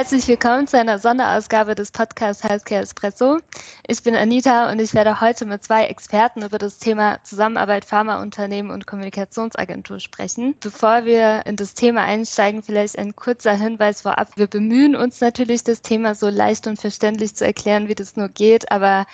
[0.00, 3.36] Herzlich willkommen zu einer Sonderausgabe des Podcasts Healthcare Espresso.
[3.86, 8.72] Ich bin Anita und ich werde heute mit zwei Experten über das Thema Zusammenarbeit Pharmaunternehmen
[8.72, 10.54] und Kommunikationsagentur sprechen.
[10.58, 14.38] Bevor wir in das Thema einsteigen, vielleicht ein kurzer Hinweis vorab.
[14.38, 18.30] Wir bemühen uns natürlich, das Thema so leicht und verständlich zu erklären, wie das nur
[18.30, 19.04] geht, aber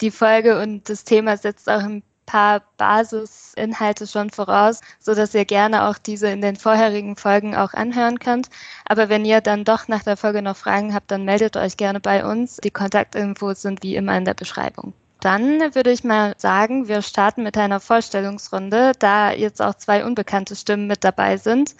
[0.00, 5.44] die Folge und das Thema setzt auch im paar Basisinhalte schon voraus, so dass ihr
[5.44, 8.48] gerne auch diese in den vorherigen Folgen auch anhören könnt.
[8.84, 12.00] Aber wenn ihr dann doch nach der Folge noch Fragen habt, dann meldet euch gerne
[12.00, 12.56] bei uns.
[12.58, 14.92] Die Kontaktinfos sind wie immer in der Beschreibung.
[15.20, 20.54] Dann würde ich mal sagen, wir starten mit einer Vorstellungsrunde, da jetzt auch zwei unbekannte
[20.54, 21.74] Stimmen mit dabei sind.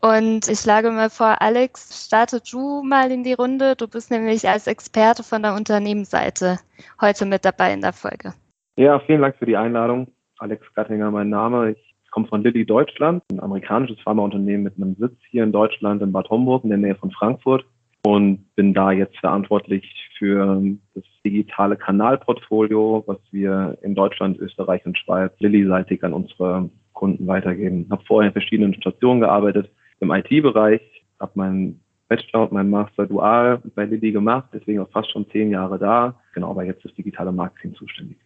[0.00, 3.76] Und ich schlage mal vor, Alex, starte du mal in die Runde.
[3.76, 6.58] Du bist nämlich als Experte von der Unternehmensseite
[7.00, 8.34] heute mit dabei in der Folge.
[8.76, 10.08] Ja, vielen Dank für die Einladung.
[10.38, 11.72] Alex Gattinger, mein Name.
[11.72, 16.10] Ich komme von Lilly Deutschland, ein amerikanisches Pharmaunternehmen mit einem Sitz hier in Deutschland, in
[16.10, 17.66] Bad Homburg, in der Nähe von Frankfurt.
[18.04, 19.84] Und bin da jetzt verantwortlich
[20.18, 20.62] für
[20.94, 27.86] das digitale Kanalportfolio, was wir in Deutschland, Österreich und Schweiz Lilly-seitig an unsere Kunden weitergeben.
[27.90, 30.80] Habe vorher in verschiedenen Stationen gearbeitet im IT-Bereich,
[31.20, 35.50] habe meinen Bachelor und meinen Master dual bei Lilly gemacht, deswegen auch fast schon zehn
[35.50, 36.18] Jahre da.
[36.34, 38.16] Genau, aber jetzt ist digitale Marketing zuständig.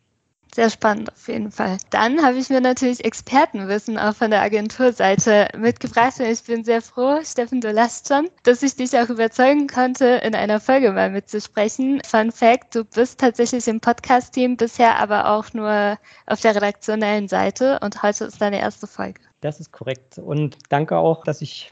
[0.55, 1.77] Sehr spannend auf jeden Fall.
[1.91, 6.81] Dann habe ich mir natürlich Expertenwissen auch von der Agenturseite mitgebracht und ich bin sehr
[6.81, 11.11] froh, Steffen, du lachst schon, dass ich dich auch überzeugen konnte, in einer Folge mal
[11.11, 12.01] mitzusprechen.
[12.07, 17.79] Fun Fact, du bist tatsächlich im Podcast-Team, bisher aber auch nur auf der redaktionellen Seite
[17.83, 19.21] und heute ist deine erste Folge.
[19.43, 21.71] Das ist korrekt und danke auch, dass ich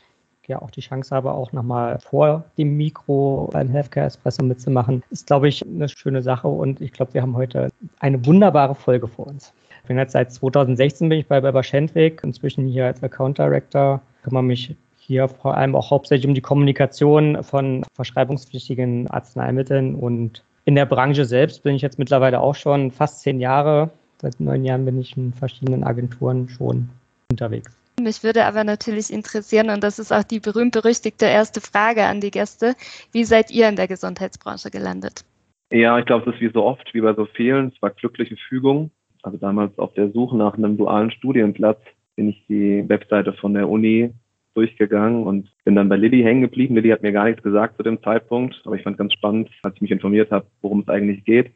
[0.48, 5.26] ja auch die Chance habe, auch nochmal vor dem Mikro beim Healthcare Espresso mitzumachen, ist,
[5.26, 7.70] glaube ich, eine schöne Sache und ich glaube, wir haben heute
[8.00, 9.52] eine wunderbare Folge vor uns.
[9.82, 14.00] Ich bin jetzt seit 2016 bin ich bei Weber Schendwick, inzwischen hier als Account Director,
[14.22, 20.74] kümmere mich hier vor allem auch hauptsächlich um die Kommunikation von verschreibungspflichtigen Arzneimitteln und in
[20.74, 23.90] der Branche selbst bin ich jetzt mittlerweile auch schon fast zehn Jahre.
[24.22, 26.88] Seit neun Jahren bin ich in verschiedenen Agenturen schon
[27.30, 27.76] unterwegs.
[28.00, 32.32] Mich würde aber natürlich interessieren, und das ist auch die berühmt-berüchtigte erste Frage an die
[32.32, 32.74] Gäste,
[33.12, 35.24] wie seid ihr in der Gesundheitsbranche gelandet?
[35.70, 38.36] Ja, ich glaube, es ist wie so oft, wie bei so vielen, es war glückliche
[38.48, 38.90] Fügung.
[39.22, 41.80] Also damals auf der Suche nach einem dualen Studienplatz
[42.16, 44.12] bin ich die Webseite von der Uni
[44.54, 46.74] durchgegangen und bin dann bei Lilly hängen geblieben.
[46.74, 49.76] Lilly hat mir gar nichts gesagt zu dem Zeitpunkt, aber ich fand ganz spannend, als
[49.76, 51.52] ich mich informiert habe, worum es eigentlich geht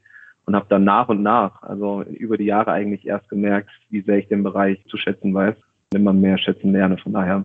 [0.47, 4.19] und habe dann nach und nach, also über die Jahre eigentlich erst gemerkt, wie sehr
[4.19, 5.57] ich den Bereich zu schätzen weiß
[5.95, 6.99] immer mehr schätzen lerne.
[6.99, 7.45] Von daher,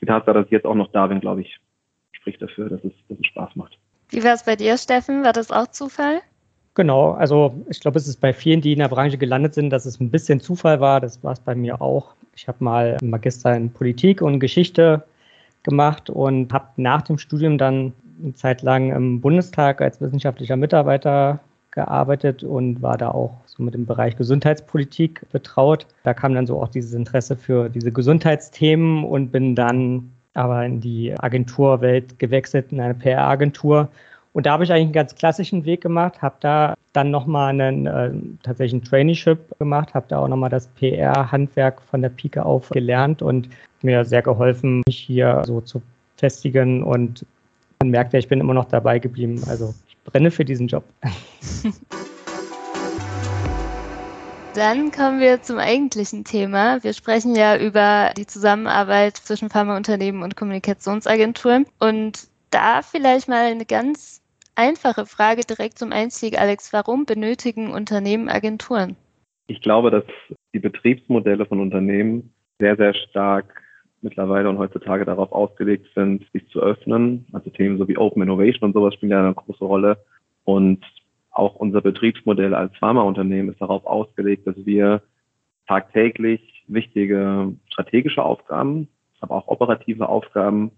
[0.00, 1.60] die Tatsache, dass ich jetzt auch noch da bin, glaube ich,
[2.12, 3.78] spricht dafür, dass es, dass es Spaß macht.
[4.10, 5.24] Wie war es bei dir, Steffen?
[5.24, 6.20] War das auch Zufall?
[6.74, 9.86] Genau, also ich glaube, es ist bei vielen, die in der Branche gelandet sind, dass
[9.86, 11.00] es ein bisschen Zufall war.
[11.00, 12.14] Das war es bei mir auch.
[12.34, 15.04] Ich habe mal einen Magister in Politik und Geschichte
[15.62, 21.40] gemacht und habe nach dem Studium dann eine Zeit lang im Bundestag als wissenschaftlicher Mitarbeiter
[21.74, 25.86] gearbeitet und war da auch so mit dem Bereich Gesundheitspolitik betraut.
[26.04, 30.80] Da kam dann so auch dieses Interesse für diese Gesundheitsthemen und bin dann aber in
[30.80, 33.88] die Agenturwelt gewechselt, in eine PR-Agentur.
[34.32, 37.86] Und da habe ich eigentlich einen ganz klassischen Weg gemacht, habe da dann nochmal einen
[37.86, 38.10] äh,
[38.42, 43.22] tatsächlich ein Traineeship gemacht, habe da auch nochmal das PR-Handwerk von der Pike auf gelernt
[43.22, 43.48] und
[43.82, 45.82] mir sehr geholfen, mich hier so zu
[46.16, 47.24] festigen und
[47.80, 49.42] man merkt ja, ich bin immer noch dabei geblieben.
[49.48, 49.74] Also
[50.04, 50.84] brenne für diesen Job.
[54.54, 56.84] Dann kommen wir zum eigentlichen Thema.
[56.84, 61.66] Wir sprechen ja über die Zusammenarbeit zwischen Pharmaunternehmen und Kommunikationsagenturen.
[61.80, 64.22] Und da vielleicht mal eine ganz
[64.54, 66.72] einfache Frage direkt zum Einstieg, Alex.
[66.72, 68.94] Warum benötigen Unternehmen Agenturen?
[69.48, 70.04] Ich glaube, dass
[70.54, 73.63] die Betriebsmodelle von Unternehmen sehr, sehr stark
[74.04, 77.26] mittlerweile und heutzutage darauf ausgelegt sind, sich zu öffnen.
[77.32, 79.98] Also Themen so wie Open Innovation und sowas spielen ja eine große Rolle.
[80.44, 80.84] Und
[81.30, 85.02] auch unser Betriebsmodell als Pharmaunternehmen ist darauf ausgelegt, dass wir
[85.66, 88.88] tagtäglich wichtige strategische Aufgaben,
[89.20, 90.70] aber auch operative Aufgaben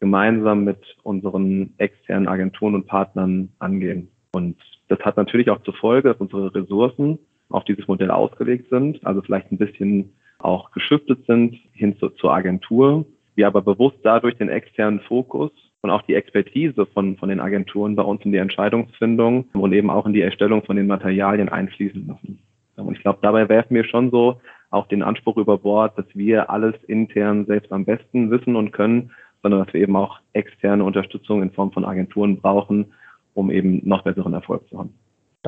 [0.00, 4.08] gemeinsam mit unseren externen Agenturen und Partnern angehen.
[4.32, 4.56] Und
[4.88, 7.18] das hat natürlich auch zur Folge, dass unsere Ressourcen
[7.48, 12.32] auf dieses Modell ausgelegt sind, also vielleicht ein bisschen auch geschiftet sind hin zu, zur
[12.32, 13.04] Agentur.
[13.34, 15.50] Wir aber bewusst dadurch den externen Fokus
[15.82, 19.90] und auch die Expertise von, von den Agenturen bei uns in die Entscheidungsfindung und eben
[19.90, 22.38] auch in die Erstellung von den Materialien einfließen lassen.
[22.76, 24.40] Und ich glaube, dabei werfen wir schon so
[24.70, 29.10] auch den Anspruch über Bord, dass wir alles intern selbst am besten wissen und können
[29.42, 32.92] sondern dass wir eben auch externe Unterstützung in Form von Agenturen brauchen,
[33.34, 34.94] um eben noch besseren Erfolg zu haben.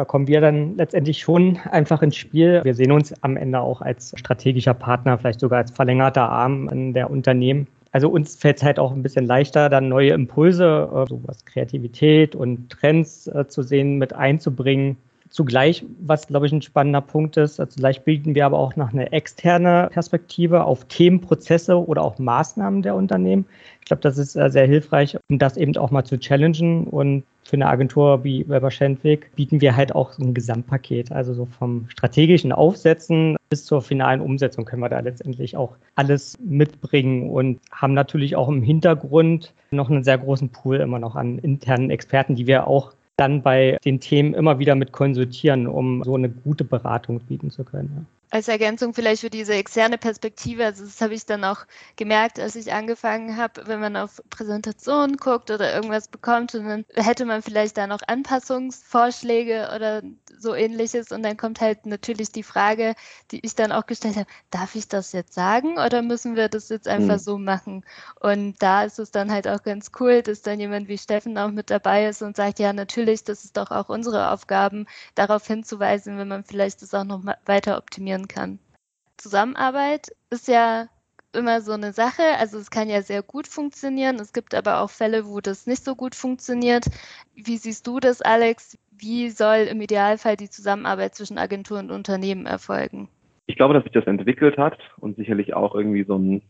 [0.00, 2.62] Da kommen wir dann letztendlich schon einfach ins Spiel.
[2.64, 7.10] Wir sehen uns am Ende auch als strategischer Partner, vielleicht sogar als verlängerter Arm der
[7.10, 7.66] Unternehmen.
[7.92, 11.44] Also uns fällt es halt auch ein bisschen leichter, dann neue Impulse, äh, so was
[11.44, 14.96] Kreativität und Trends äh, zu sehen, mit einzubringen.
[15.30, 18.92] Zugleich, was glaube ich ein spannender Punkt ist, also zugleich bilden wir aber auch noch
[18.92, 23.46] eine externe Perspektive auf Themen, Prozesse oder auch Maßnahmen der Unternehmen.
[23.80, 26.88] Ich glaube, das ist äh, sehr hilfreich, um das eben auch mal zu challengen.
[26.88, 31.12] Und für eine Agentur wie Weber Schendwick bieten wir halt auch so ein Gesamtpaket.
[31.12, 36.38] Also so vom strategischen Aufsetzen bis zur finalen Umsetzung können wir da letztendlich auch alles
[36.44, 41.38] mitbringen und haben natürlich auch im Hintergrund noch einen sehr großen Pool immer noch an
[41.38, 46.14] internen Experten, die wir auch dann bei den Themen immer wieder mit konsultieren, um so
[46.14, 48.06] eine gute Beratung bieten zu können.
[48.30, 51.66] Als Ergänzung vielleicht für diese externe Perspektive, also das habe ich dann auch
[51.96, 56.84] gemerkt, als ich angefangen habe, wenn man auf Präsentationen guckt oder irgendwas bekommt und dann
[56.94, 60.02] hätte man vielleicht da noch Anpassungsvorschläge oder
[60.38, 62.94] so ähnliches und dann kommt halt natürlich die Frage,
[63.32, 66.68] die ich dann auch gestellt habe, darf ich das jetzt sagen oder müssen wir das
[66.68, 67.20] jetzt einfach mhm.
[67.20, 67.84] so machen?
[68.20, 71.50] Und da ist es dann halt auch ganz cool, dass dann jemand wie Steffen auch
[71.50, 76.16] mit dabei ist und sagt, ja natürlich, das ist doch auch unsere Aufgaben, darauf hinzuweisen,
[76.16, 78.58] wenn man vielleicht das auch noch weiter optimieren funktionieren kann.
[79.16, 80.86] Zusammenarbeit ist ja
[81.32, 82.22] immer so eine Sache.
[82.38, 84.16] Also es kann ja sehr gut funktionieren.
[84.16, 86.86] Es gibt aber auch Fälle, wo das nicht so gut funktioniert.
[87.34, 88.78] Wie siehst du das, Alex?
[88.90, 93.08] Wie soll im Idealfall die Zusammenarbeit zwischen Agentur und Unternehmen erfolgen?
[93.46, 96.42] Ich glaube, dass sich das entwickelt hat und sicherlich auch irgendwie so ein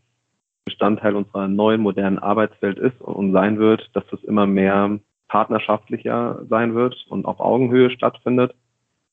[0.65, 6.75] Bestandteil unserer neuen modernen Arbeitswelt ist und sein wird, dass es immer mehr partnerschaftlicher sein
[6.75, 8.53] wird und auf Augenhöhe stattfindet.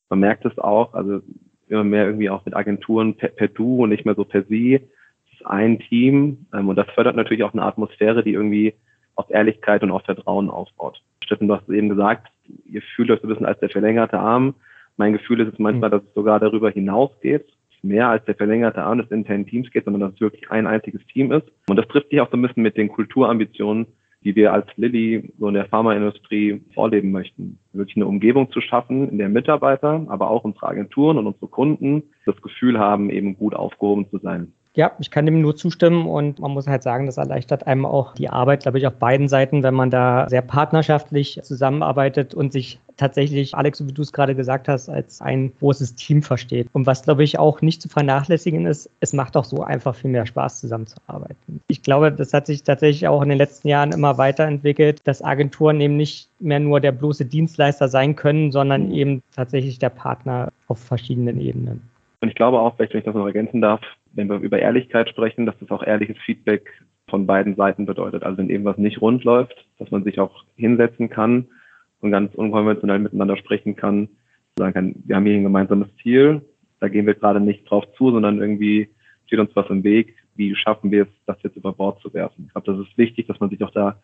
[0.09, 1.21] Man merkt es auch, also
[1.69, 4.75] immer mehr irgendwie auch mit Agenturen per, per Du und nicht mehr so per Sie.
[4.75, 8.73] Es ist ein Team ähm, und das fördert natürlich auch eine Atmosphäre, die irgendwie
[9.15, 11.01] auf Ehrlichkeit und auf Vertrauen aufbaut.
[11.23, 12.27] Steffen, du hast eben gesagt,
[12.65, 14.55] ihr fühlt euch so ein bisschen als der verlängerte Arm.
[14.97, 17.45] Mein Gefühl ist es manchmal, dass es sogar darüber hinausgeht,
[17.81, 21.05] mehr als der verlängerte Arm des internen Teams geht, sondern dass es wirklich ein einziges
[21.07, 21.47] Team ist.
[21.67, 23.87] Und das trifft sich auch so ein bisschen mit den Kulturambitionen
[24.23, 27.59] die wir als Lilly so in der Pharmaindustrie vorleben möchten.
[27.71, 32.03] Wirklich eine Umgebung zu schaffen, in der Mitarbeiter, aber auch unsere Agenturen und unsere Kunden
[32.25, 34.53] das Gefühl haben, eben gut aufgehoben zu sein.
[34.75, 38.13] Ja, ich kann dem nur zustimmen und man muss halt sagen, das erleichtert einem auch
[38.13, 42.79] die Arbeit, glaube ich, auf beiden Seiten, wenn man da sehr partnerschaftlich zusammenarbeitet und sich
[42.95, 46.67] tatsächlich, Alex, wie du es gerade gesagt hast, als ein großes Team versteht.
[46.73, 50.11] Und was, glaube ich, auch nicht zu vernachlässigen ist, es macht auch so einfach viel
[50.11, 51.61] mehr Spaß, zusammenzuarbeiten.
[51.67, 55.81] Ich glaube, das hat sich tatsächlich auch in den letzten Jahren immer weiterentwickelt, dass Agenturen
[55.81, 60.79] eben nicht mehr nur der bloße Dienstleister sein können, sondern eben tatsächlich der Partner auf
[60.79, 61.81] verschiedenen Ebenen.
[62.21, 63.81] Und ich glaube auch, vielleicht, wenn ich das noch ergänzen darf,
[64.19, 66.69] wenn wir über Ehrlichkeit sprechen, dass das auch ehrliches Feedback
[67.07, 68.23] von beiden Seiten bedeutet.
[68.23, 71.47] Also wenn irgendwas nicht rund läuft, dass man sich auch hinsetzen kann
[72.01, 74.09] und ganz unkonventionell miteinander sprechen kann,
[74.57, 76.41] sagen kann, wir haben hier ein gemeinsames Ziel,
[76.79, 78.89] da gehen wir gerade nicht drauf zu, sondern irgendwie
[79.25, 80.15] steht uns was im Weg.
[80.35, 82.45] Wie schaffen wir es, das jetzt über Bord zu werfen?
[82.47, 83.99] Ich glaube, das ist wichtig, dass man sich auch da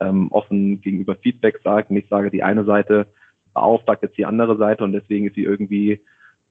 [0.00, 1.90] ähm, offen gegenüber Feedback sagt.
[1.90, 3.06] Und ich sage, die eine Seite
[3.54, 6.00] beauftragt jetzt die andere Seite und deswegen ist sie irgendwie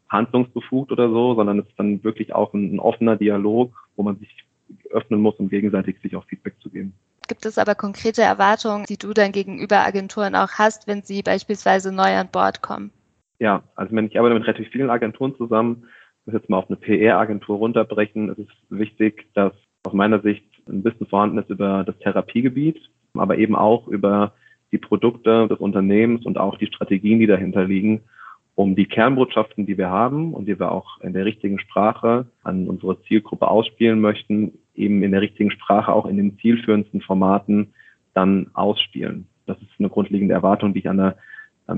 [0.10, 4.18] handlungsbefugt oder so, sondern es ist dann wirklich auch ein, ein offener Dialog, wo man
[4.18, 4.46] sich
[4.92, 6.94] öffnen muss, um gegenseitig sich auch Feedback zu geben.
[7.28, 11.92] Gibt es aber konkrete Erwartungen, die du dann gegenüber Agenturen auch hast, wenn sie beispielsweise
[11.92, 12.92] neu an Bord kommen?
[13.40, 15.86] Ja, also wenn ich arbeite mit relativ vielen Agenturen zusammen,
[16.26, 18.30] muss jetzt mal auf eine PR-Agentur runterbrechen.
[18.30, 22.80] Es ist wichtig, dass aus meiner Sicht ein Wissen vorhanden ist über das Therapiegebiet,
[23.14, 24.34] aber eben auch über
[24.72, 28.04] die Produkte des Unternehmens und auch die Strategien, die dahinter liegen
[28.56, 32.68] um die Kernbotschaften, die wir haben und die wir auch in der richtigen Sprache an
[32.68, 37.74] unsere Zielgruppe ausspielen möchten, eben in der richtigen Sprache auch in den zielführendsten Formaten
[38.14, 39.28] dann ausspielen.
[39.46, 41.18] Das ist eine grundlegende Erwartung, die ich an der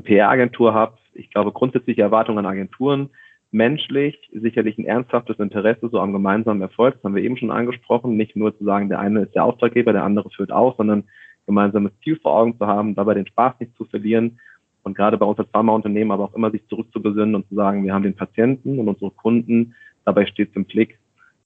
[0.03, 0.97] PR-Agentur habe.
[1.15, 3.09] Ich glaube, grundsätzliche Erwartungen an Agenturen,
[3.49, 6.95] menschlich sicherlich ein ernsthaftes Interesse so am gemeinsamen Erfolg.
[6.95, 8.17] Das haben wir eben schon angesprochen.
[8.17, 11.05] Nicht nur zu sagen, der eine ist der Auftraggeber, der andere führt aus, sondern
[11.47, 14.39] gemeinsames Ziel vor Augen zu haben, dabei den Spaß nicht zu verlieren
[14.87, 17.93] und gerade bei uns als Pharmaunternehmen aber auch immer sich zurückzubesinnen und zu sagen, wir
[17.93, 19.75] haben den Patienten und unsere Kunden
[20.05, 20.97] dabei stets im Blick,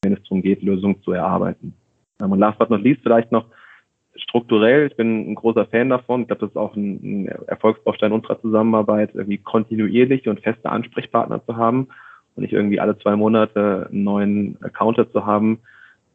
[0.04, 1.74] wenn es darum geht, Lösungen zu erarbeiten.
[2.20, 3.48] Und last but not least vielleicht noch
[4.16, 8.40] strukturell, ich bin ein großer Fan davon, ich glaube, das ist auch ein, Erfolgsbaustein unserer
[8.40, 11.88] Zusammenarbeit, irgendwie kontinuierliche und feste Ansprechpartner zu haben
[12.36, 15.62] und nicht irgendwie alle zwei Monate einen neuen Accounter zu haben,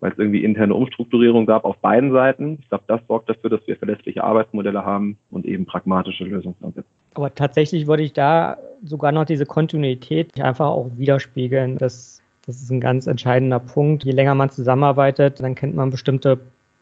[0.00, 2.58] weil es irgendwie interne Umstrukturierung gab auf beiden Seiten.
[2.60, 6.88] Ich glaube, das sorgt dafür, dass wir verlässliche Arbeitsmodelle haben und eben pragmatische Lösungsansätze.
[7.14, 11.78] Aber tatsächlich würde ich da sogar noch diese Kontinuität einfach auch widerspiegeln.
[11.78, 14.04] Das, das ist ein ganz entscheidender Punkt.
[14.04, 16.38] Je länger man zusammenarbeitet, dann kennt man bestimmte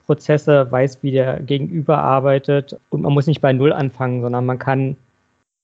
[0.07, 4.59] Prozesse, weiß, wie der Gegenüber arbeitet und man muss nicht bei Null anfangen, sondern man
[4.59, 4.97] kann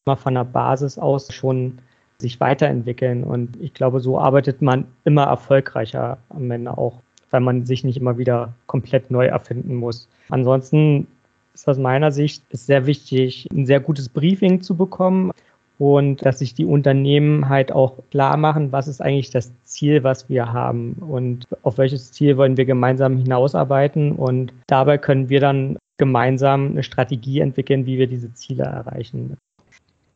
[0.07, 1.79] mal von der Basis aus schon
[2.19, 7.67] sich weiterentwickeln und ich glaube, so arbeitet man immer erfolgreicher am Ende auch, weil man
[7.67, 10.09] sich nicht immer wieder komplett neu erfinden muss.
[10.29, 11.07] Ansonsten
[11.55, 15.33] ist aus meiner Sicht ist sehr wichtig, ein sehr gutes Briefing zu bekommen
[15.79, 20.29] und dass sich die Unternehmen halt auch klar machen, was ist eigentlich das Ziel, was
[20.29, 25.79] wir haben und auf welches Ziel wollen wir gemeinsam hinausarbeiten und dabei können wir dann
[25.97, 29.37] gemeinsam eine Strategie entwickeln, wie wir diese Ziele erreichen.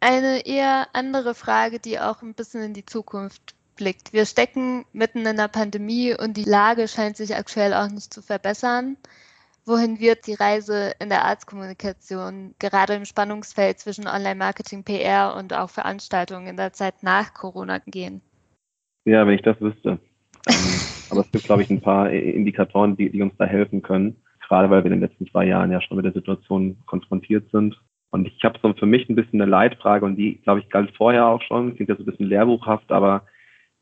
[0.01, 4.13] Eine eher andere Frage, die auch ein bisschen in die Zukunft blickt.
[4.13, 8.23] Wir stecken mitten in der Pandemie und die Lage scheint sich aktuell auch nicht zu
[8.23, 8.97] verbessern
[9.67, 15.71] wohin wird die Reise in der Arztkommunikation gerade im Spannungsfeld zwischen Online-Marketing, PR und auch
[15.71, 18.21] Veranstaltungen in der Zeit nach Corona gehen?
[19.05, 19.99] Ja, wenn ich das wüsste.
[20.49, 20.55] Ähm,
[21.11, 24.17] aber es gibt, glaube ich, ein paar Indikatoren, die, die uns da helfen können,
[24.47, 27.81] gerade weil wir in den letzten zwei Jahren ja schon mit der Situation konfrontiert sind.
[28.11, 30.95] Und ich habe so für mich ein bisschen eine Leitfrage und die, glaube ich, galt
[30.97, 31.75] vorher auch schon.
[31.75, 33.27] Klingt ja so ein bisschen lehrbuchhaft, aber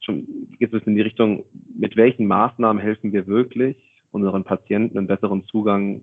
[0.04, 1.44] schon geht es in die Richtung,
[1.74, 3.76] mit welchen Maßnahmen helfen wir wirklich
[4.10, 6.02] unseren Patienten einen besseren Zugang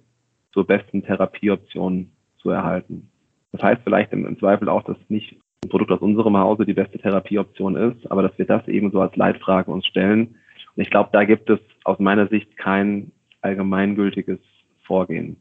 [0.52, 3.10] zur besten Therapieoption zu erhalten.
[3.52, 7.00] Das heißt vielleicht im, Zweifel auch, dass nicht ein Produkt aus unserem Hause die beste
[7.00, 10.36] Therapieoption ist, aber dass wir das eben so als Leitfrage uns stellen.
[10.76, 14.40] Und ich glaube, da gibt es aus meiner Sicht kein allgemeingültiges
[14.84, 15.38] Vorgehen.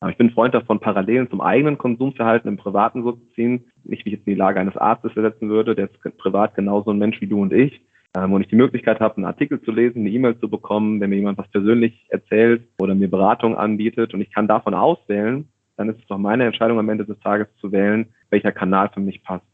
[0.00, 3.66] Aber ich bin Freund davon, Parallelen zum eigenen Konsumverhalten im Privaten so zu ziehen.
[3.84, 6.90] Nicht, wie ich jetzt in die Lage eines Arztes versetzen würde, der ist privat genauso
[6.90, 7.82] ein Mensch wie du und ich
[8.16, 11.10] ähm, und ich die Möglichkeit habe, einen Artikel zu lesen, eine E-Mail zu bekommen, wenn
[11.10, 15.90] mir jemand was persönlich erzählt oder mir Beratung anbietet und ich kann davon auswählen, dann
[15.90, 19.22] ist es doch meine Entscheidung am Ende des Tages zu wählen, welcher Kanal für mich
[19.22, 19.44] passt.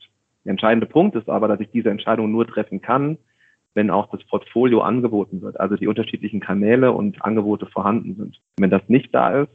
[0.45, 3.19] Der entscheidende Punkt ist aber, dass ich diese Entscheidung nur treffen kann,
[3.75, 8.41] wenn auch das Portfolio angeboten wird, also die unterschiedlichen Kanäle und Angebote vorhanden sind.
[8.59, 9.51] Wenn das nicht da ist,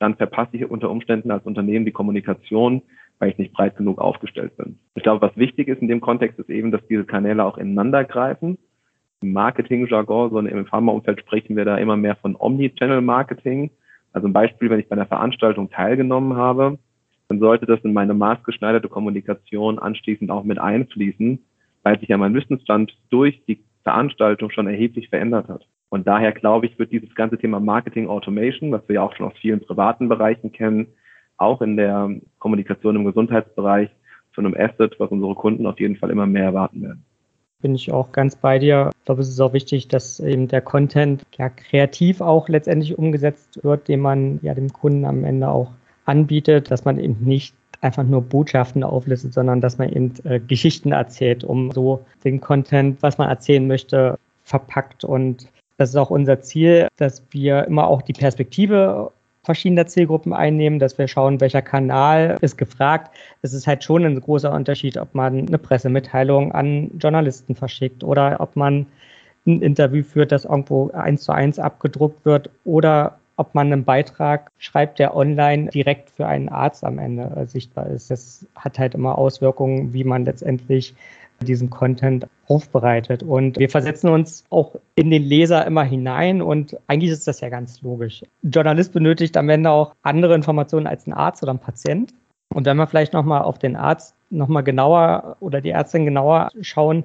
[0.00, 2.82] dann verpasse ich unter Umständen als Unternehmen die Kommunikation,
[3.18, 4.78] weil ich nicht breit genug aufgestellt bin.
[4.94, 8.04] Ich glaube, was wichtig ist in dem Kontext, ist eben, dass diese Kanäle auch ineinander
[8.04, 8.58] greifen.
[9.20, 13.70] Im Marketing-Jargon, sondern im Pharmaumfeld sprechen wir da immer mehr von Omni-Channel-Marketing.
[14.14, 16.78] Also ein Beispiel, wenn ich bei einer Veranstaltung teilgenommen habe,
[17.28, 21.44] dann sollte das in meine maßgeschneiderte Kommunikation anschließend auch mit einfließen,
[21.82, 25.66] weil sich ja mein Wissensstand durch die Veranstaltung schon erheblich verändert hat.
[25.90, 29.26] Und daher glaube ich, wird dieses ganze Thema Marketing Automation, was wir ja auch schon
[29.26, 30.86] aus vielen privaten Bereichen kennen,
[31.36, 33.90] auch in der Kommunikation im Gesundheitsbereich
[34.34, 37.04] zu einem Asset, was unsere Kunden auf jeden Fall immer mehr erwarten werden.
[37.60, 38.90] Bin ich auch ganz bei dir.
[38.98, 43.62] Ich glaube, es ist auch wichtig, dass eben der Content ja kreativ auch letztendlich umgesetzt
[43.62, 45.72] wird, den man ja dem Kunden am Ende auch
[46.06, 50.92] anbietet, dass man eben nicht einfach nur Botschaften auflistet, sondern dass man eben äh, Geschichten
[50.92, 55.04] erzählt, um so den Content, was man erzählen möchte, verpackt.
[55.04, 55.48] Und
[55.80, 59.12] das ist auch unser Ziel, dass wir immer auch die Perspektive
[59.44, 63.16] verschiedener Zielgruppen einnehmen, dass wir schauen, welcher Kanal ist gefragt.
[63.40, 68.40] Es ist halt schon ein großer Unterschied, ob man eine Pressemitteilung an Journalisten verschickt oder
[68.40, 68.84] ob man
[69.46, 74.50] ein Interview führt, das irgendwo eins zu eins abgedruckt wird oder ob man einen Beitrag
[74.58, 78.10] schreibt, der online direkt für einen Arzt am Ende sichtbar ist.
[78.10, 80.94] Das hat halt immer Auswirkungen, wie man letztendlich
[81.46, 83.22] diesen Content aufbereitet.
[83.22, 87.48] Und wir versetzen uns auch in den Leser immer hinein und eigentlich ist das ja
[87.48, 88.22] ganz logisch.
[88.42, 92.12] Ein Journalist benötigt am Ende auch andere Informationen als ein Arzt oder ein Patient.
[92.52, 97.04] Und wenn wir vielleicht nochmal auf den Arzt nochmal genauer oder die Ärztin genauer schauen,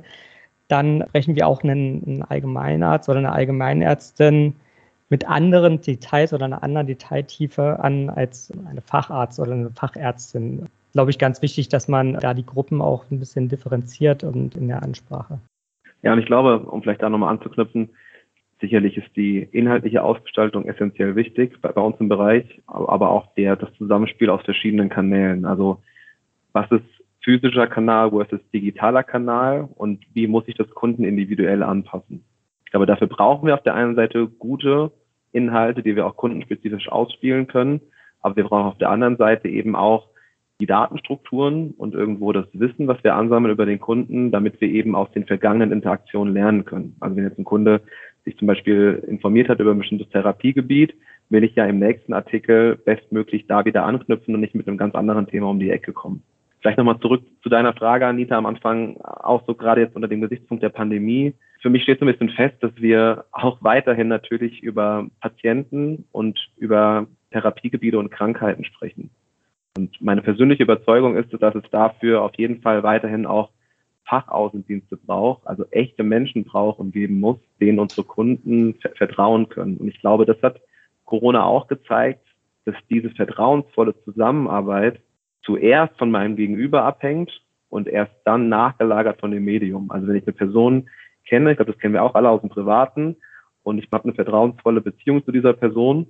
[0.68, 4.56] dann sprechen wir auch einen, einen Allgemeinarzt oder eine Allgemeinärztin
[5.10, 10.66] mit anderen Details oder einer anderen Detailtiefe an als eine Facharzt oder eine Fachärztin
[10.96, 14.70] glaube ich, ganz wichtig, dass man da die Gruppen auch ein bisschen differenziert und in
[14.70, 15.40] der Ansprache.
[16.04, 17.90] Ja, und ich glaube, um vielleicht da nochmal anzuknüpfen,
[18.62, 23.58] sicherlich ist die inhaltliche Ausgestaltung essentiell wichtig bei, bei uns im Bereich, aber auch der,
[23.58, 25.44] das Zusammenspiel aus verschiedenen Kanälen.
[25.44, 25.84] Also
[26.54, 26.86] was ist
[27.22, 32.24] physischer Kanal, wo ist es digitaler Kanal und wie muss ich das Kunden individuell anpassen?
[32.64, 34.94] Ich glaube, dafür brauchen wir auf der einen Seite gute
[35.34, 37.82] Inhalte, die wir auch kundenspezifisch ausspielen können,
[38.22, 40.15] aber wir brauchen auf der anderen Seite eben auch
[40.62, 44.96] die Datenstrukturen und irgendwo das Wissen, was wir ansammeln über den Kunden, damit wir eben
[44.96, 46.96] aus den vergangenen Interaktionen lernen können.
[47.00, 47.82] Also wenn jetzt ein Kunde
[48.24, 50.96] sich zum Beispiel informiert hat über ein bestimmtes Therapiegebiet,
[51.30, 54.96] will ich ja im nächsten Artikel bestmöglich da wieder anknüpfen und nicht mit einem ganz
[54.96, 56.24] anderen Thema um die Ecke kommen.
[56.62, 60.22] Vielleicht nochmal zurück zu deiner Frage, Anita, am Anfang, auch so gerade jetzt unter dem
[60.22, 61.34] Gesichtspunkt der Pandemie.
[61.62, 66.40] Für mich steht so ein bisschen fest, dass wir auch weiterhin natürlich über Patienten und
[66.58, 69.12] über Therapiegebiete und Krankheiten sprechen.
[69.78, 73.50] Und meine persönliche Überzeugung ist, dass es dafür auf jeden Fall weiterhin auch
[74.06, 79.78] Fachaußendienste braucht, also echte Menschen braucht und geben muss, denen unsere Kunden vertrauen können.
[79.78, 80.62] Und ich glaube, das hat
[81.06, 82.26] Corona auch gezeigt,
[82.66, 85.02] dass diese vertrauensvolle Zusammenarbeit
[85.44, 87.32] zuerst von meinem Gegenüber abhängt
[87.70, 89.92] und erst dann nachgelagert von dem Medium.
[89.92, 90.90] Also wenn ich eine Person
[91.28, 93.18] kenne, ich glaube, das kennen wir auch alle aus dem Privaten,
[93.64, 96.06] und ich habe eine vertrauensvolle Beziehung zu dieser Person,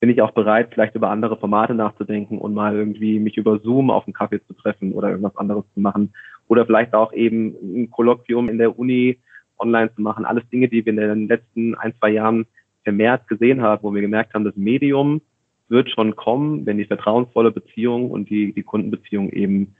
[0.00, 3.90] bin ich auch bereit, vielleicht über andere Formate nachzudenken und mal irgendwie mich über Zoom
[3.90, 6.12] auf einen Kaffee zu treffen oder irgendwas anderes zu machen.
[6.46, 9.18] Oder vielleicht auch eben ein Kolloquium in der Uni
[9.58, 10.24] online zu machen.
[10.24, 12.46] Alles Dinge, die wir in den letzten ein, zwei Jahren
[12.84, 15.20] vermehrt gesehen haben, wo wir gemerkt haben, das Medium
[15.68, 19.74] wird schon kommen, wenn die vertrauensvolle Beziehung und die, die Kundenbeziehung eben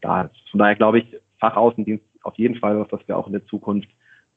[0.00, 0.50] da ist.
[0.50, 3.88] Von daher glaube ich, Fachaußendienst auf jeden Fall was, was wir auch in der Zukunft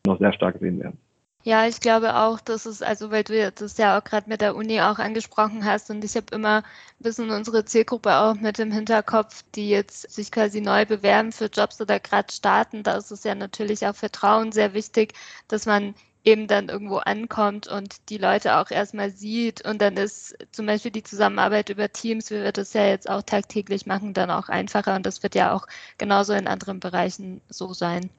[0.05, 0.97] noch sehr stark sehen werden.
[1.43, 4.55] Ja, ich glaube auch, dass es, also weil du das ja auch gerade mit der
[4.55, 6.63] Uni auch angesprochen hast und ich habe immer ein
[6.99, 11.79] bisschen unsere Zielgruppe auch mit im Hinterkopf, die jetzt sich quasi neu bewerben für Jobs
[11.81, 12.83] oder gerade starten.
[12.83, 15.13] Da ist es ja natürlich auch Vertrauen sehr wichtig,
[15.47, 20.35] dass man eben dann irgendwo ankommt und die Leute auch erstmal sieht und dann ist
[20.51, 24.29] zum Beispiel die Zusammenarbeit über Teams, wie wir das ja jetzt auch tagtäglich machen, dann
[24.31, 25.65] auch einfacher und das wird ja auch
[25.97, 28.09] genauso in anderen Bereichen so sein.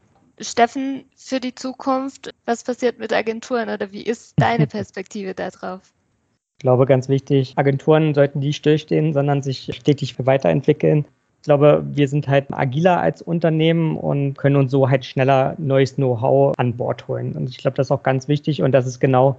[0.40, 5.80] Steffen, für die Zukunft, was passiert mit Agenturen oder wie ist deine Perspektive darauf?
[6.58, 11.04] Ich glaube, ganz wichtig, Agenturen sollten nicht stillstehen, sondern sich stetig weiterentwickeln.
[11.40, 15.94] Ich glaube, wir sind halt agiler als Unternehmen und können uns so halt schneller neues
[15.94, 17.34] Know-how an Bord holen.
[17.34, 19.36] Und ich glaube, das ist auch ganz wichtig und das ist genau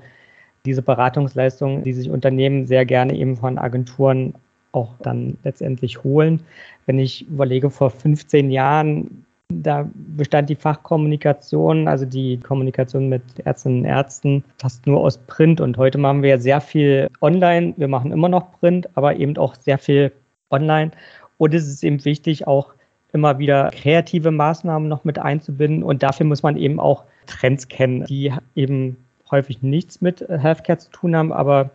[0.65, 4.33] diese Beratungsleistung, die sich Unternehmen sehr gerne eben von Agenturen
[4.71, 6.41] auch dann letztendlich holen.
[6.85, 13.79] Wenn ich überlege, vor 15 Jahren da bestand die Fachkommunikation, also die Kommunikation mit Ärztinnen
[13.79, 15.59] und Ärzten, fast nur aus Print.
[15.59, 17.73] Und heute machen wir sehr viel online.
[17.77, 20.11] Wir machen immer noch Print, aber eben auch sehr viel
[20.49, 20.91] online.
[21.37, 22.73] Und es ist eben wichtig, auch
[23.11, 25.83] immer wieder kreative Maßnahmen noch mit einzubinden.
[25.83, 28.97] Und dafür muss man eben auch Trends kennen, die eben
[29.31, 31.33] häufig nichts mit Healthcare zu tun haben.
[31.33, 31.71] Aber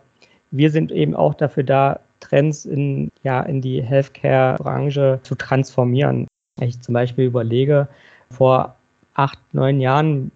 [0.51, 6.25] wir sind eben auch dafür da, Trends in, ja, in die Healthcare-Branche zu transformieren.
[6.57, 7.87] Wenn ich zum Beispiel überlege,
[8.31, 8.75] vor
[9.13, 10.31] acht, neun Jahren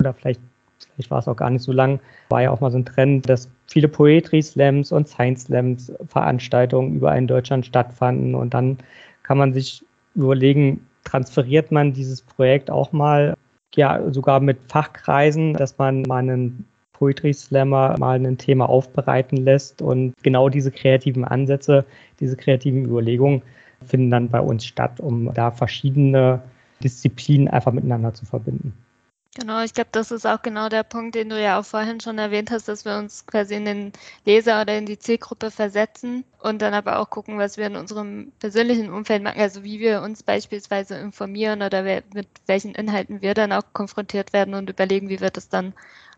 [0.00, 0.40] oder vielleicht,
[0.94, 3.28] vielleicht war es auch gar nicht so lang, war ja auch mal so ein Trend,
[3.28, 8.34] dass viele Poetry Slams und Science Slams Veranstaltungen überall in Deutschland stattfanden.
[8.34, 8.78] Und dann
[9.22, 13.34] kann man sich überlegen, transferiert man dieses Projekt auch mal,
[13.74, 19.82] ja, sogar mit Fachkreisen, dass man mal einen Poetry Slammer mal ein Thema aufbereiten lässt
[19.82, 21.84] und genau diese kreativen Ansätze,
[22.20, 23.42] diese kreativen Überlegungen
[23.82, 26.42] finden dann bei uns statt, um da verschiedene
[26.82, 28.72] Disziplinen einfach miteinander zu verbinden.
[29.34, 32.18] Genau, ich glaube, das ist auch genau der Punkt, den du ja auch vorhin schon
[32.18, 33.92] erwähnt hast, dass wir uns quasi in den
[34.26, 38.30] Leser oder in die Zielgruppe versetzen und dann aber auch gucken, was wir in unserem
[38.40, 43.52] persönlichen Umfeld machen, also wie wir uns beispielsweise informieren oder mit welchen Inhalten wir dann
[43.52, 45.72] auch konfrontiert werden und überlegen, wie wir das dann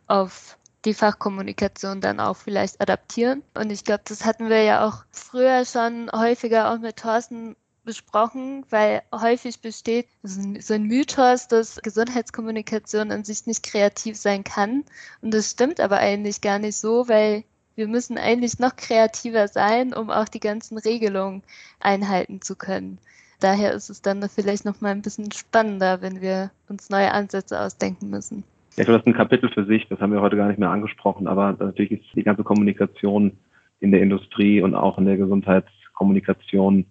[0.08, 3.42] auf die Fachkommunikation dann auch vielleicht adaptieren.
[3.54, 8.64] Und ich glaube, das hatten wir ja auch früher schon häufiger auch mit Thorsten besprochen,
[8.70, 14.84] weil häufig besteht so ein Mythos, dass Gesundheitskommunikation an sich nicht kreativ sein kann.
[15.20, 17.44] Und das stimmt aber eigentlich gar nicht so, weil
[17.76, 21.42] wir müssen eigentlich noch kreativer sein, um auch die ganzen Regelungen
[21.80, 22.98] einhalten zu können.
[23.40, 27.60] Daher ist es dann vielleicht noch mal ein bisschen spannender, wenn wir uns neue Ansätze
[27.60, 28.44] ausdenken müssen.
[28.76, 30.70] Ich glaube, das ist ein Kapitel für sich, das haben wir heute gar nicht mehr
[30.70, 33.38] angesprochen, aber natürlich ist die ganze Kommunikation
[33.78, 36.86] in der Industrie und auch in der Gesundheitskommunikation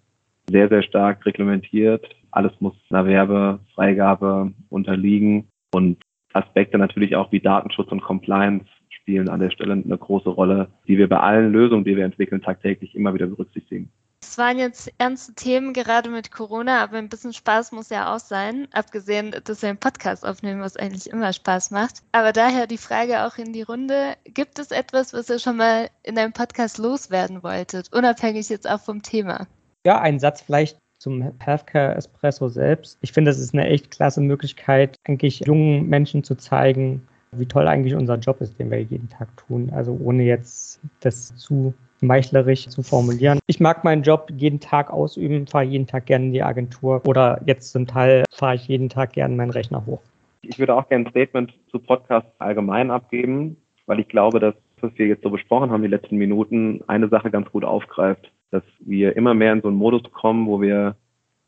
[0.48, 2.08] sehr, sehr stark reglementiert.
[2.30, 5.98] Alles muss einer Werbefreigabe unterliegen und
[6.32, 10.96] Aspekte natürlich auch wie Datenschutz und Compliance spielen an der Stelle eine große Rolle, die
[10.96, 13.90] wir bei allen Lösungen, die wir entwickeln, tagtäglich immer wieder berücksichtigen.
[14.26, 18.18] Es waren jetzt ernste Themen, gerade mit Corona, aber ein bisschen Spaß muss ja auch
[18.18, 18.66] sein.
[18.72, 22.02] Abgesehen, dass wir einen Podcast aufnehmen, was eigentlich immer Spaß macht.
[22.10, 24.14] Aber daher die Frage auch in die Runde.
[24.24, 27.92] Gibt es etwas, was ihr schon mal in einem Podcast loswerden wolltet?
[27.92, 29.46] Unabhängig jetzt auch vom Thema.
[29.86, 32.98] Ja, ein Satz vielleicht zum Healthcare Espresso selbst.
[33.02, 37.68] Ich finde, das ist eine echt klasse Möglichkeit, eigentlich jungen Menschen zu zeigen, wie toll
[37.68, 39.70] eigentlich unser Job ist, den wir jeden Tag tun.
[39.72, 41.74] Also ohne jetzt das zu
[42.06, 43.40] meichlerisch zu formulieren.
[43.46, 47.40] Ich mag meinen Job jeden Tag ausüben, fahre jeden Tag gerne in die Agentur oder
[47.46, 50.00] jetzt zum Teil fahre ich jeden Tag gerne meinen Rechner hoch.
[50.42, 54.92] Ich würde auch gerne ein Statement zu Podcasts allgemein abgeben, weil ich glaube, dass was
[54.96, 59.16] wir jetzt so besprochen haben, die letzten Minuten, eine Sache ganz gut aufgreift, dass wir
[59.16, 60.94] immer mehr in so einen Modus kommen, wo wir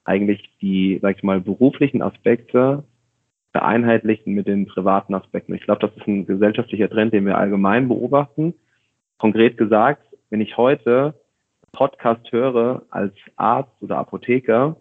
[0.05, 2.85] eigentlich die, sag ich mal, beruflichen Aspekte
[3.53, 5.55] vereinheitlichen mit den privaten Aspekten.
[5.55, 8.55] Ich glaube, das ist ein gesellschaftlicher Trend, den wir allgemein beobachten.
[9.19, 11.15] Konkret gesagt, wenn ich heute
[11.73, 14.77] Podcast höre als Arzt oder Apotheker,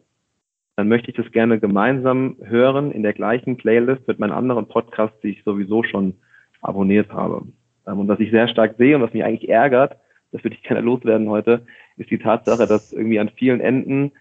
[0.76, 5.20] dann möchte ich das gerne gemeinsam hören in der gleichen Playlist mit meinen anderen Podcasts,
[5.22, 6.16] die ich sowieso schon
[6.62, 7.44] abonniert habe.
[7.88, 9.98] Ähm, und was ich sehr stark sehe und was mich eigentlich ärgert,
[10.32, 11.66] das würde ich gerne loswerden heute,
[11.98, 14.12] ist die Tatsache, dass irgendwie an vielen Enden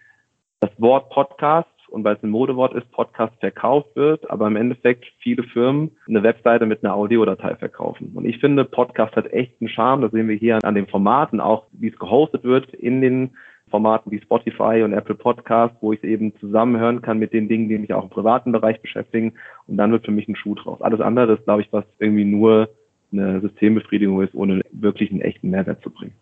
[0.61, 5.05] das Wort Podcast und weil es ein Modewort ist, Podcast verkauft wird, aber im Endeffekt
[5.21, 8.11] viele Firmen eine Webseite mit einer Audiodatei verkaufen.
[8.15, 10.03] Und ich finde, Podcast hat echt einen Charme.
[10.03, 13.31] Das sehen wir hier an den Formaten, auch wie es gehostet wird in den
[13.71, 17.69] Formaten wie Spotify und Apple Podcast, wo ich es eben zusammenhören kann mit den Dingen,
[17.69, 19.35] die mich auch im privaten Bereich beschäftigen.
[19.67, 20.83] Und dann wird für mich ein Schuh draus.
[20.83, 22.69] Alles andere ist, glaube ich, was irgendwie nur
[23.13, 26.15] eine Systembefriedigung ist, ohne wirklich einen echten Mehrwert zu bringen.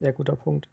[0.00, 0.68] Sehr guter Punkt.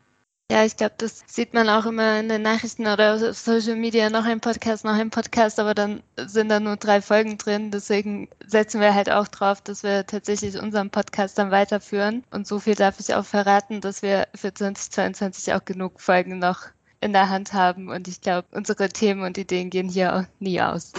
[0.51, 4.09] Ja, ich glaube, das sieht man auch immer in den Nachrichten oder auf Social Media,
[4.09, 7.69] noch ein Podcast, noch ein Podcast, aber dann sind da nur drei Folgen drin.
[7.69, 12.23] Deswegen setzen wir halt auch drauf, dass wir tatsächlich unseren Podcast dann weiterführen.
[12.31, 16.62] Und so viel darf ich auch verraten, dass wir für 2022 auch genug Folgen noch
[16.99, 17.89] in der Hand haben.
[17.89, 20.93] Und ich glaube, unsere Themen und Ideen gehen hier auch nie aus.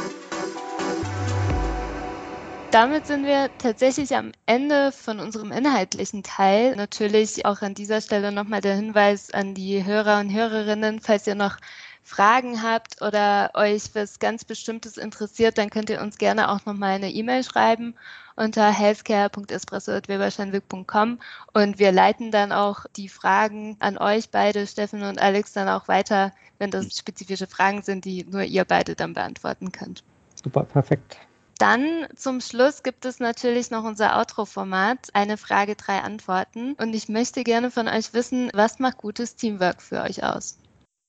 [2.71, 6.77] Damit sind wir tatsächlich am Ende von unserem inhaltlichen Teil.
[6.77, 11.35] Natürlich auch an dieser Stelle nochmal der Hinweis an die Hörer und Hörerinnen, falls ihr
[11.35, 11.57] noch
[12.05, 16.93] Fragen habt oder euch was ganz Bestimmtes interessiert, dann könnt ihr uns gerne auch nochmal
[16.93, 17.97] eine E-Mail schreiben
[18.37, 21.19] unter healthcare.espresso.weberscheinwig.com
[21.53, 25.89] und wir leiten dann auch die Fragen an euch beide, Steffen und Alex, dann auch
[25.89, 30.05] weiter, wenn das spezifische Fragen sind, die nur ihr beide dann beantworten könnt.
[30.43, 31.19] Super, perfekt.
[31.61, 36.73] Dann zum Schluss gibt es natürlich noch unser Outro-Format, eine Frage, drei Antworten.
[36.81, 40.59] Und ich möchte gerne von euch wissen, was macht gutes Teamwork für euch aus?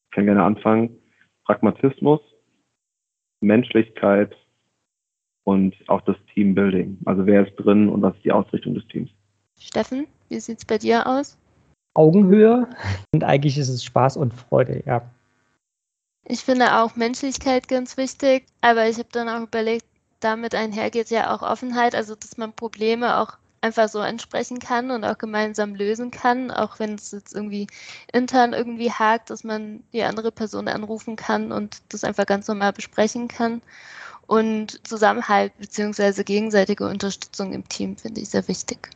[0.09, 0.99] Ich kann gerne anfangen.
[1.45, 2.19] Pragmatismus,
[3.39, 4.35] Menschlichkeit
[5.45, 6.99] und auch das Teambuilding.
[7.05, 9.09] Also wer ist drin und was ist die Ausrichtung des Teams?
[9.57, 11.37] Steffen, wie sieht es bei dir aus?
[11.93, 12.67] Augenhöhe
[13.13, 15.01] und eigentlich ist es Spaß und Freude, ja.
[16.25, 19.85] Ich finde auch Menschlichkeit ganz wichtig, aber ich habe dann auch überlegt,
[20.23, 25.03] damit einhergeht ja auch Offenheit, also dass man Probleme auch einfach so ansprechen kann und
[25.03, 27.67] auch gemeinsam lösen kann, auch wenn es jetzt irgendwie
[28.11, 32.73] intern irgendwie hakt, dass man die andere Person anrufen kann und das einfach ganz normal
[32.73, 33.61] besprechen kann.
[34.27, 36.23] Und Zusammenhalt bzw.
[36.23, 38.89] gegenseitige Unterstützung im Team finde ich sehr wichtig.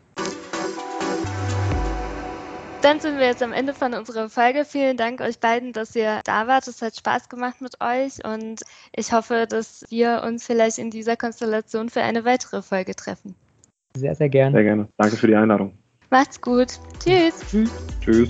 [2.86, 4.64] Dann sind wir jetzt am Ende von unserer Folge.
[4.64, 6.68] Vielen Dank euch beiden, dass ihr da wart.
[6.68, 8.62] Es hat Spaß gemacht mit euch und
[8.96, 13.34] ich hoffe, dass wir uns vielleicht in dieser Konstellation für eine weitere Folge treffen.
[13.98, 14.52] Sehr, sehr gerne.
[14.52, 14.88] Sehr gerne.
[14.98, 15.76] Danke für die Einladung.
[16.12, 16.80] Macht's gut.
[17.04, 17.44] Tschüss.
[17.50, 17.72] Tschüss.
[18.02, 18.30] Tschüss.